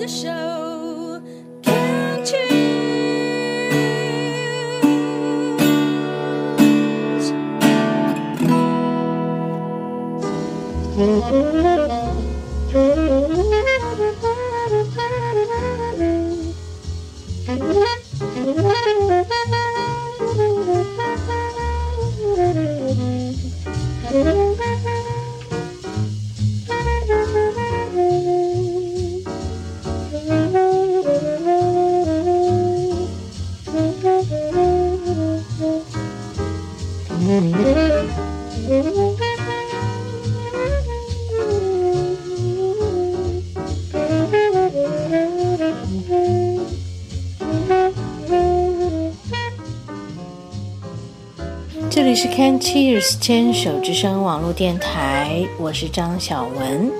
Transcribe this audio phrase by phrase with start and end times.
[0.00, 0.39] the show,
[52.22, 56.92] 是 Can Cheers 牵手之声网络电台，我是张小文。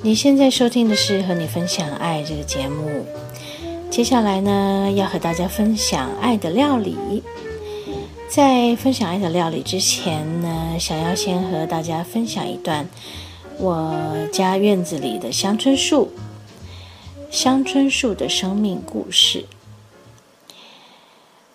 [0.00, 3.04] 你现在收听的是和你分享爱这个节目。
[3.90, 7.22] 接下来呢，要和大家分享爱的料理。
[8.26, 12.88] 在分享爱的料理之前呢，想要先和大家分享一段
[13.58, 13.94] 我
[14.32, 16.08] 家院子里的香椿树，
[17.30, 19.44] 香椿树的生命故事。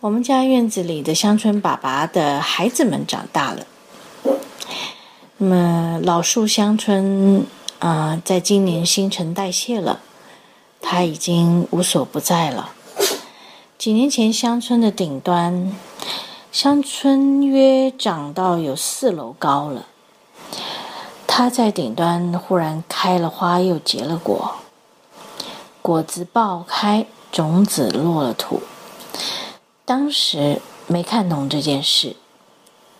[0.03, 3.65] 我们家院子里的香椿爸爸的孩子们长大了，
[5.37, 7.45] 那么老树香椿
[7.79, 10.01] 啊，在今年新陈代谢了，
[10.81, 12.73] 它已经无所不在了。
[13.77, 15.73] 几年前，香椿的顶端，
[16.51, 19.85] 香椿约长到有四楼高了。
[21.25, 24.55] 它在顶端忽然开了花，又结了果，
[25.81, 28.59] 果子爆开，种子落了土。
[29.85, 32.15] 当时没看懂这件事。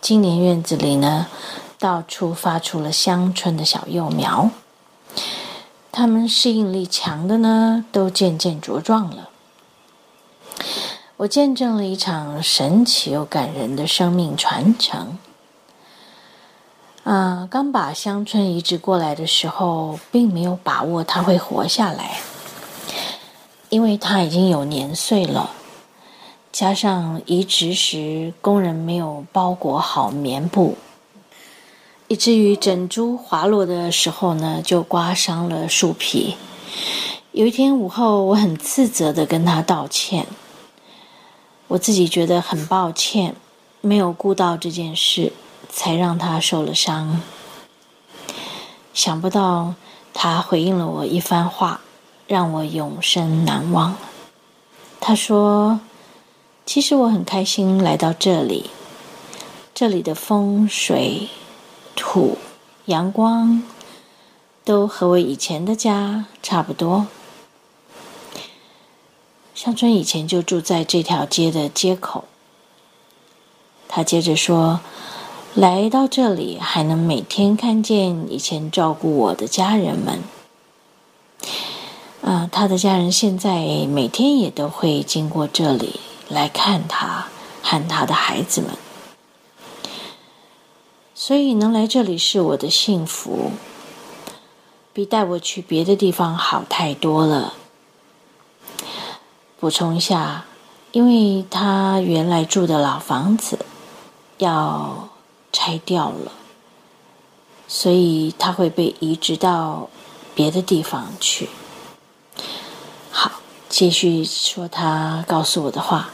[0.02, 1.28] 今年院子里呢，
[1.78, 4.50] 到处发出了香椿的小幼苗，
[5.90, 9.30] 它们适应力强的呢，都渐渐茁壮了。
[11.16, 15.16] 我见证了一场神奇又感人的生命传承。
[17.04, 22.18] 啊，刚把香椿移植过来的时候，并没有把握它会活下来，
[23.70, 25.50] 因为它已经有年岁了。
[26.54, 30.78] 加上移植时工人没有包裹好棉布，
[32.06, 36.36] 以至于整株滑落的时候呢，就刮伤了树皮。
[37.32, 40.28] 有一天午后，我很自责的跟他道歉，
[41.66, 43.34] 我自己觉得很抱歉，
[43.80, 45.32] 没有顾到这件事，
[45.68, 47.20] 才让他受了伤。
[48.92, 49.74] 想不到
[50.12, 51.80] 他回应了我一番话，
[52.28, 53.96] 让我永生难忘。
[55.00, 55.80] 他说。
[56.66, 58.70] 其实我很开心来到这里，
[59.74, 61.28] 这里的风水、
[61.94, 62.38] 土、
[62.86, 63.62] 阳光
[64.64, 67.06] 都和我以前的家差不多。
[69.54, 72.24] 香春以前就住在这条街的街口。
[73.86, 74.80] 他接着说
[75.54, 80.24] ：“来到这里还能每天看见以前照顾我的家人们。”
[82.22, 86.00] 啊，他的家人现在每天也都会经过这里。
[86.28, 87.26] 来看他
[87.62, 88.70] 和他的孩子们，
[91.14, 93.52] 所以能来这里是我的幸福，
[94.92, 97.54] 比带我去别的地方好太多了。
[99.60, 100.44] 补充一下，
[100.92, 103.58] 因为他原来住的老房子
[104.38, 105.08] 要
[105.52, 106.32] 拆掉了，
[107.66, 109.88] 所以他会被移植到
[110.34, 111.48] 别的地方去。
[113.76, 116.10] 继续说他告诉我的话。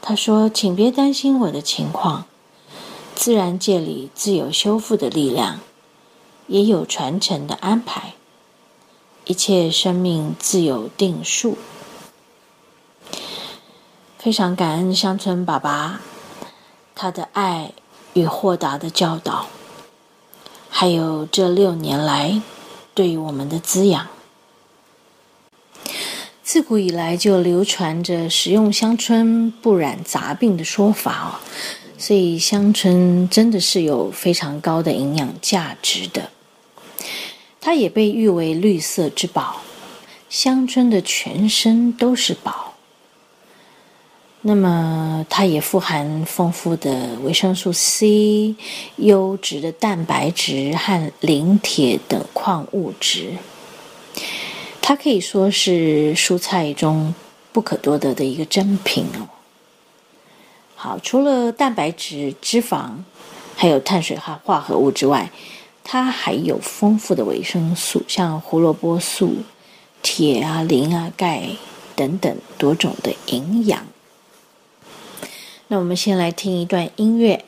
[0.00, 2.24] 他说：“请别担心我的情况，
[3.16, 5.58] 自然界里自有修复的力量，
[6.46, 8.14] 也有传承的安排，
[9.24, 11.58] 一切生命自有定数。”
[14.16, 16.00] 非常感恩乡村爸爸，
[16.94, 17.72] 他的爱
[18.12, 19.48] 与豁达的教导，
[20.68, 22.40] 还有这六年来
[22.94, 24.06] 对于我们的滋养。
[26.52, 31.30] 自古以来就流传着食用香椿不染杂病的说法哦，
[31.96, 36.28] 所以香椿真的是有非常高的营养价值的。
[37.60, 39.60] 它也被誉为绿色之宝，
[40.28, 42.74] 香椿的全身都是宝。
[44.42, 48.56] 那么它也富含丰富的维生素 C、
[48.96, 53.34] 优质的蛋白质和磷、铁等矿物质。
[54.90, 57.14] 它可以说是蔬菜中
[57.52, 59.28] 不可多得的一个珍品哦。
[60.74, 62.94] 好，除了蛋白质、脂肪，
[63.54, 65.30] 还有碳水化化合物之外，
[65.84, 69.36] 它还有丰富的维生素，像胡萝卜素、
[70.02, 71.50] 铁啊、磷啊、钙
[71.94, 73.86] 等等多种的营养。
[75.68, 77.44] 那我们先来听一段音乐。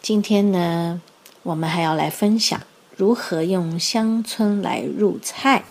[0.00, 1.00] 今天呢，
[1.44, 2.60] 我们还要来分享
[2.96, 5.62] 如何用乡村来入菜。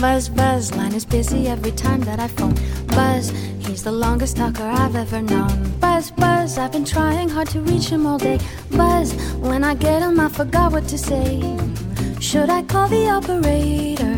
[0.00, 2.54] Buzz, buzz, line is busy every time that I phone.
[2.86, 5.72] Buzz, he's the longest talker I've ever known.
[5.80, 8.38] Buzz, buzz, I've been trying hard to reach him all day.
[8.70, 11.40] Buzz, when I get him, I forgot what to say.
[12.20, 14.14] Should I call the operator?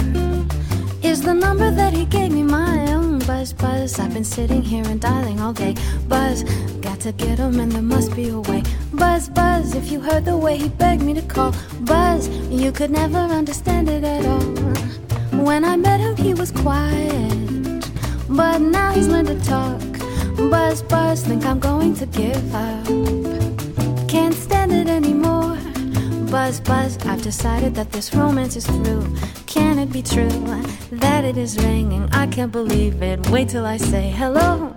[1.03, 3.21] Is the number that he gave me my own?
[3.21, 5.75] Buzz, buzz, I've been sitting here and dialing all day.
[6.09, 6.43] Buzz,
[6.82, 8.62] got to get him and there must be a way.
[8.93, 11.55] Buzz, buzz, if you heard the way he begged me to call.
[11.81, 14.60] Buzz, you could never understand it at all.
[15.41, 17.91] When I met him, he was quiet,
[18.29, 19.81] but now he's learned to talk.
[20.51, 22.87] Buzz, buzz, think I'm going to give up.
[24.07, 25.57] Can't stand it anymore.
[26.31, 29.07] Buzz, buzz, I've decided that this romance is through.
[29.47, 30.29] Can it be true
[30.91, 32.09] that it is ringing?
[32.13, 33.29] I can't believe it.
[33.31, 34.77] Wait till I say hello.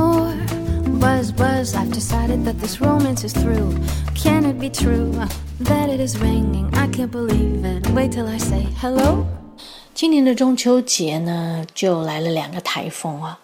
[0.00, 0.98] Stand it anymore.
[0.98, 3.76] Buzz, buzz, I've decided that this romance is through.
[4.14, 5.12] Can it be true
[5.60, 6.70] that it is ringing?
[6.74, 7.88] I can't believe it.
[7.90, 9.26] Wait till I say hello.
[9.94, 13.38] 今年的中秋节呢，就来了两个台风啊。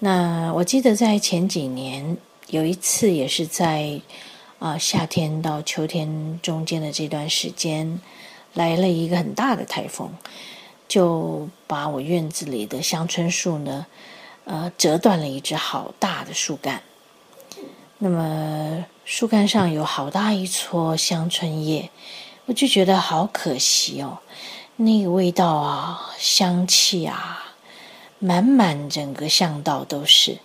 [0.00, 2.16] 那我记得在前几年
[2.48, 4.00] 有一次，也是在
[4.58, 8.00] 啊、夏天到秋天中间的这段时间，
[8.54, 10.08] 来了一个很大的台风，
[10.88, 13.86] 就把我院子里的香椿树呢，
[14.44, 16.82] 呃，折断了一只好大的树干。
[17.98, 21.90] 那么树干上有好大一撮香椿叶，
[22.46, 24.18] 我就觉得好可惜哦。
[24.76, 27.54] 那个味道啊，香气啊，
[28.18, 30.38] 满满整个巷道都是。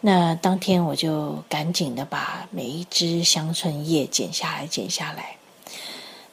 [0.00, 5.36] 那当天我就赶紧的把每一只香椿叶剪下来，剪下来，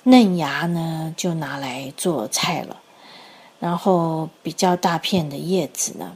[0.03, 2.77] 嫩芽呢就拿来做菜了，
[3.59, 6.13] 然后比较大片的叶子呢，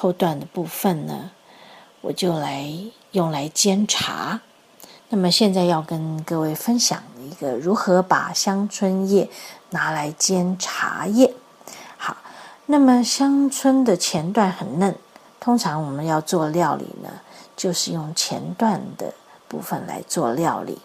[0.00, 1.32] 后段的部分呢，
[2.02, 2.72] 我就来
[3.10, 4.40] 用来煎茶。
[5.08, 9.28] 那么现在要跟各位分享一个如何把香椿叶
[9.70, 11.34] 拿来煎茶叶。
[11.96, 12.16] 好，
[12.66, 14.94] 那么香椿的前段很嫩，
[15.40, 17.10] 通常我们要做料理呢，
[17.56, 19.12] 就是用前段的
[19.48, 20.78] 部分来做料理。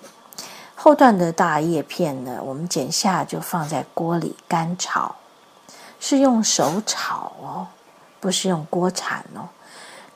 [0.74, 5.14] 后段的大叶片呢，我们剪下就放在锅里干炒，
[6.00, 7.68] 是用手炒哦，
[8.24, 9.50] 不是用锅铲哦。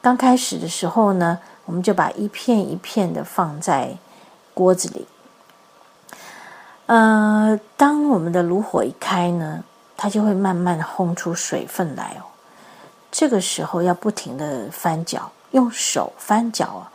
[0.02, 3.98] 刚开始的时候呢，我们就把一片一片的放在
[4.54, 5.06] 锅子里。
[6.86, 9.62] 呃，当我们的炉火一开呢，
[9.98, 12.24] 它就会慢慢烘出水分来哦。
[13.12, 16.90] 这个时候要不停的翻搅，用手翻搅啊。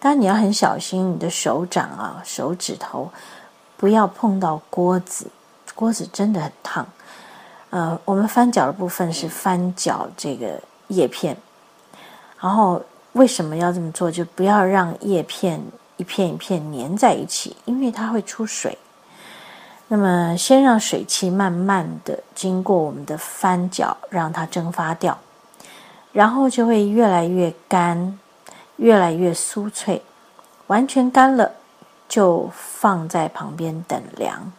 [0.00, 3.08] 当然你要很小心，你的手掌啊、手指头
[3.76, 5.30] 不要碰到锅子，
[5.76, 6.84] 锅子真的很烫。
[7.70, 11.36] 呃，我们翻搅的部分是翻搅这个叶片，
[12.40, 12.80] 然后
[13.12, 14.10] 为什么要这么做？
[14.10, 15.60] 就不要让叶片
[15.96, 18.78] 一片一片粘在一起，因为它会出水。
[19.88, 25.16] 那么，先让水汽慢慢的经过我们的翻搅，让它蒸发掉，
[26.12, 28.18] 然后就会越来越干，
[28.76, 30.02] 越来越酥脆。
[30.66, 31.52] 完全干了，
[32.08, 34.52] 就放在旁边等凉。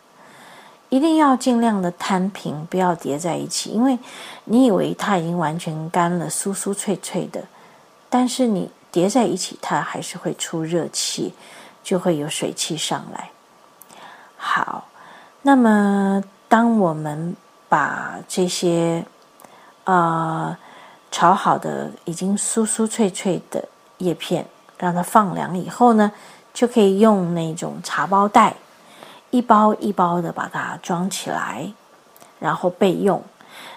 [0.89, 3.97] 一定要尽量的摊平，不要叠在一起，因为
[4.45, 7.43] 你以为它已经完全干了，酥酥脆脆的，
[8.09, 11.33] 但是你叠在一起，它还是会出热气，
[11.83, 13.29] 就会有水汽上来。
[14.37, 14.87] 好，
[15.41, 17.35] 那么当我们
[17.67, 19.05] 把这些
[19.83, 20.55] 呃
[21.11, 23.67] 炒好的已经酥酥脆脆的
[23.97, 26.09] 叶片，让它放凉以后呢，
[26.53, 28.55] 就可以用那种茶包袋，
[29.29, 31.71] 一包一包的把它装起来，
[32.39, 33.21] 然后备用。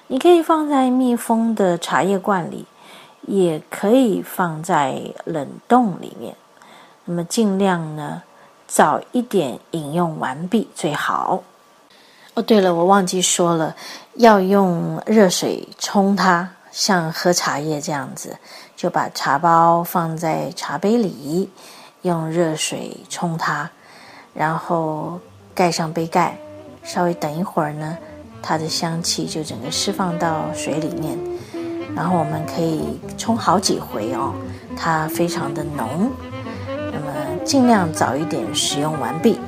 [0.06, 2.66] 你可以放在密封的茶叶罐里，
[3.22, 6.34] 也可以放在冷冻里面。
[7.04, 8.22] 那么尽量呢，
[8.66, 11.42] 早一点饮用完毕最好。
[12.34, 13.74] 哦，对了，我忘记说了，
[14.14, 18.36] 要用热水冲它，像喝茶叶这样子，
[18.76, 21.50] 就把茶包放在茶杯里，
[22.02, 23.68] 用热水冲它，
[24.32, 25.18] 然后
[25.54, 26.38] 盖上杯盖，
[26.82, 27.98] 稍微等一会儿呢，
[28.42, 31.18] 它的香气就整个释放到水里面。
[31.94, 34.32] 然后我们可以冲好几回哦，
[34.76, 36.10] 它非常的浓。
[36.92, 37.12] 那么
[37.44, 39.38] 尽量早一点使用完毕。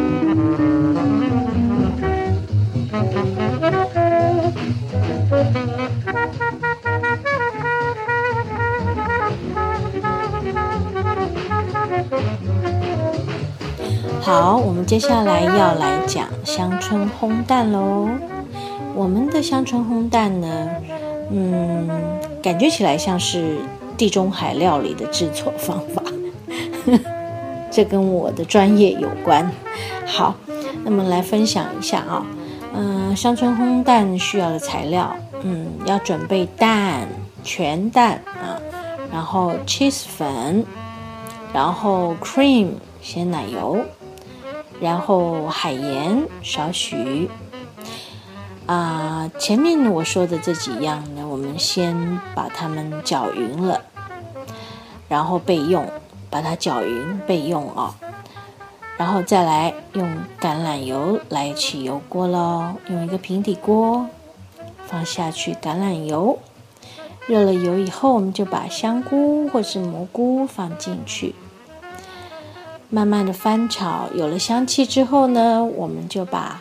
[14.30, 18.08] 好，我们接下来要来讲香椿烘蛋喽。
[18.94, 20.70] 我们的香椿烘蛋呢，
[21.32, 21.90] 嗯，
[22.40, 23.56] 感觉起来像是
[23.96, 26.00] 地中海料理的制作方法，
[27.72, 29.50] 这跟我的专业有关。
[30.06, 30.36] 好，
[30.84, 32.24] 那么来分享一下啊，
[32.72, 37.08] 嗯，香椿烘蛋需要的材料，嗯，要准备蛋，
[37.42, 38.54] 全蛋啊，
[39.12, 40.64] 然后 cheese 粉，
[41.52, 42.68] 然后 cream
[43.02, 43.76] 鲜奶油，
[44.80, 47.28] 然后海盐少许。
[48.66, 53.80] 啊，前面我说的这几样呢，我们先把它们搅匀了，
[55.08, 55.84] 然后备用，
[56.30, 57.92] 把它搅匀备用哦。
[58.96, 60.08] 然后再来用
[60.40, 64.06] 橄榄油来起油锅喽，用一个平底锅
[64.86, 66.38] 放下去橄榄油，
[67.26, 71.34] 热了油以后，我们就把香菇或是蘑菇放进去，
[72.90, 76.60] 慢慢的翻炒，有了香气之后呢，我们就把。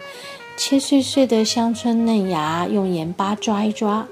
[0.62, 4.06] 切碎碎的香椿嫩芽，用盐巴抓一抓，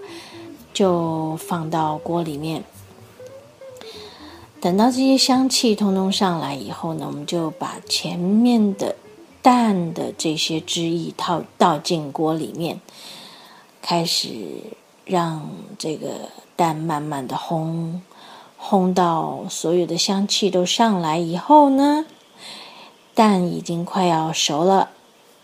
[0.74, 2.64] 就放到锅里面。
[4.62, 8.96] 等到这些香气通通上来以后呢，我们就把前面的
[9.42, 12.80] 蛋的这些汁液倒倒进锅里面，
[13.82, 14.30] 开始
[15.04, 18.00] 让这个蛋慢慢的烘，
[18.60, 22.06] 烘到所有的香气都上来以后呢，
[23.14, 24.92] 蛋已经快要熟了。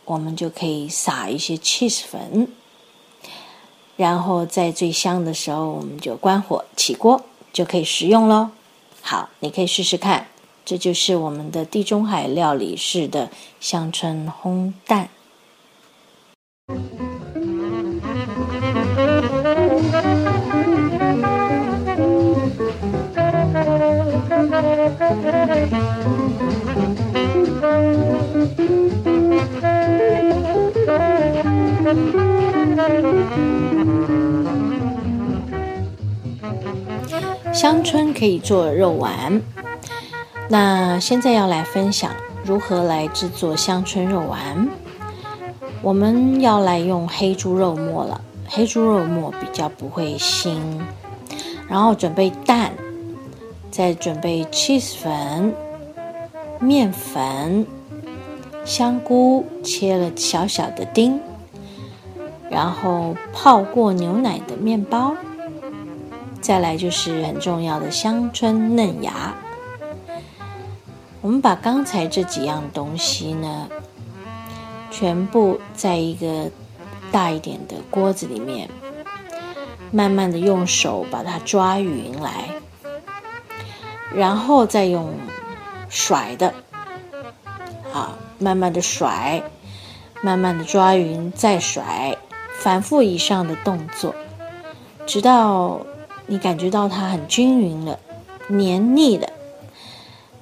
[0.05, 2.49] 我们就可以撒一些 cheese 粉，
[3.95, 7.21] 然后在最香的时候，我们就关火起锅，
[7.53, 8.49] 就可以食用喽。
[9.01, 10.27] 好，你可以试试看，
[10.65, 13.29] 这就是我们的地中海料理式的
[13.61, 15.07] 香椿烘蛋。
[37.63, 39.41] 香椿可以做肉丸，
[40.49, 42.11] 那现在要来分享
[42.43, 44.67] 如何来制作香椿肉丸。
[45.81, 50.57] 我们要来用黑猪肉末了，黑猪肉末比较不会腥。
[51.69, 52.73] 然后准备蛋，
[53.71, 55.55] 再准备 cheese 粉、
[56.59, 57.65] 面粉、
[58.65, 61.17] 香菇切了小小的丁，
[62.49, 65.15] 然后泡过牛奶的面包。
[66.43, 69.33] 再来就是很重要的香椿嫩芽。
[71.21, 73.69] 我们把刚才这几样东西呢，
[74.91, 76.51] 全部在一个
[77.13, 78.69] 大一点的锅子里面，
[79.89, 82.49] 慢慢的用手把它抓匀来，
[84.13, 85.13] 然后再用
[85.87, 86.53] 甩的，
[87.93, 89.41] 好，慢慢的甩，
[90.21, 92.17] 慢慢的抓匀，再甩，
[92.59, 94.13] 反复以上的动作，
[95.05, 95.79] 直到。
[96.25, 97.99] 你感觉到它很均匀了，
[98.47, 99.27] 黏腻了，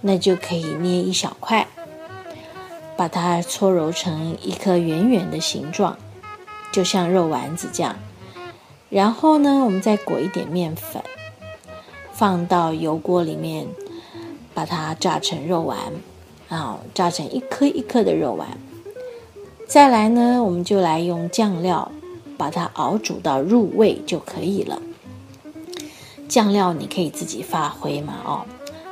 [0.02, 1.68] 那就可以捏一小块，
[2.96, 5.98] 把它搓揉成一颗圆圆的形状，
[6.72, 7.96] 就像肉丸子这样。
[8.90, 11.02] 然后呢，我们再裹一点面粉，
[12.12, 13.68] 放到油锅里面，
[14.54, 15.78] 把它炸成肉丸，
[16.50, 18.48] 啊，炸成一颗一颗的肉丸。
[19.66, 21.90] 再来呢，我们就来用酱料
[22.38, 24.82] 把它熬煮到入味就可以了。
[26.32, 28.46] 酱料你可以自己发挥嘛，哦，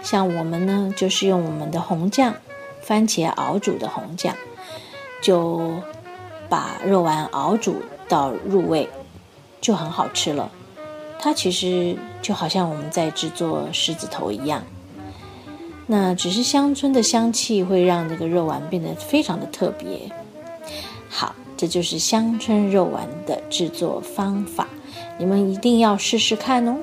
[0.04, 2.34] 像我们呢，就是用我们的红酱，
[2.82, 4.36] 番茄熬煮的红酱，
[5.22, 5.74] 就
[6.50, 8.90] 把肉丸熬煮到入味，
[9.62, 10.52] 就很好吃了。
[11.18, 14.62] 它其实就好像我们在制作狮子头一样，
[15.88, 20.12] 那只是香椿的香气会让这个肉丸变得非常的特别。
[21.08, 24.68] 好，这就是香椿肉丸的制作方法，
[25.18, 26.76] 你们一定要试试看哦。